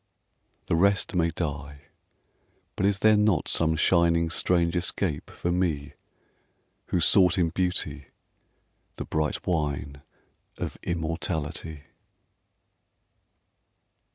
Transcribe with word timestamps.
The 0.65 0.75
rest 0.75 1.13
may 1.13 1.29
die 1.29 1.83
but 2.75 2.87
is 2.87 2.97
there 3.05 3.15
not 3.15 3.47
Some 3.47 3.75
shining 3.75 4.31
strange 4.31 4.75
escape 4.75 5.29
for 5.29 5.51
me 5.51 5.93
Who 6.87 6.99
sought 6.99 7.37
in 7.37 7.49
Beauty 7.49 8.07
the 8.95 9.05
bright 9.05 9.45
wine 9.45 10.01
Of 10.57 10.79
immortality? 10.81 11.83